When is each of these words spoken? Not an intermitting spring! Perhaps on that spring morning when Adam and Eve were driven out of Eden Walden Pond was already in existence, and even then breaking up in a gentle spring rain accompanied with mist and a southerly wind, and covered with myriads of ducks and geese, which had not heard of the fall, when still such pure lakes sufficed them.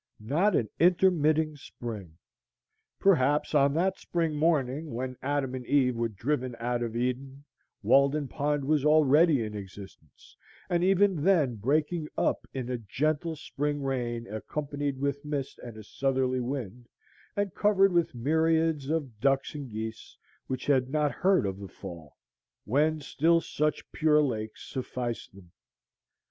Not 0.19 0.55
an 0.55 0.67
intermitting 0.79 1.55
spring! 1.57 2.17
Perhaps 2.99 3.53
on 3.53 3.75
that 3.75 3.99
spring 3.99 4.33
morning 4.35 4.95
when 4.95 5.15
Adam 5.21 5.53
and 5.53 5.63
Eve 5.67 5.95
were 5.95 6.09
driven 6.09 6.55
out 6.57 6.81
of 6.81 6.95
Eden 6.95 7.43
Walden 7.83 8.27
Pond 8.27 8.65
was 8.65 8.83
already 8.83 9.43
in 9.43 9.53
existence, 9.55 10.35
and 10.71 10.83
even 10.83 11.23
then 11.23 11.53
breaking 11.53 12.07
up 12.17 12.47
in 12.51 12.67
a 12.67 12.79
gentle 12.79 13.35
spring 13.35 13.83
rain 13.83 14.25
accompanied 14.25 14.97
with 14.97 15.23
mist 15.23 15.59
and 15.59 15.77
a 15.77 15.83
southerly 15.83 16.39
wind, 16.41 16.89
and 17.35 17.53
covered 17.53 17.91
with 17.93 18.15
myriads 18.15 18.89
of 18.89 19.19
ducks 19.19 19.53
and 19.53 19.69
geese, 19.69 20.17
which 20.47 20.65
had 20.65 20.89
not 20.89 21.11
heard 21.11 21.45
of 21.45 21.59
the 21.59 21.67
fall, 21.67 22.15
when 22.65 22.99
still 23.01 23.39
such 23.39 23.91
pure 23.91 24.23
lakes 24.23 24.67
sufficed 24.67 25.35
them. 25.35 25.51